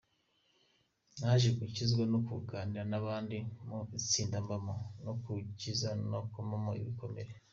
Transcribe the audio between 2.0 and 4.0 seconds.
no kuganira n’abandi mu